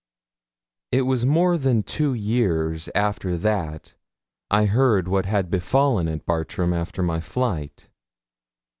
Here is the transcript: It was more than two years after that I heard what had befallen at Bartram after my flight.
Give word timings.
It 0.91 1.03
was 1.03 1.27
more 1.27 1.59
than 1.59 1.83
two 1.83 2.15
years 2.15 2.89
after 2.95 3.37
that 3.37 3.93
I 4.49 4.65
heard 4.65 5.07
what 5.07 5.27
had 5.27 5.51
befallen 5.51 6.07
at 6.07 6.25
Bartram 6.25 6.73
after 6.73 7.03
my 7.03 7.19
flight. 7.19 7.87